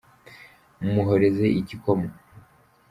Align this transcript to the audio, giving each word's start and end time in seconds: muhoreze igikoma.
muhoreze 0.93 1.45
igikoma. 1.59 2.09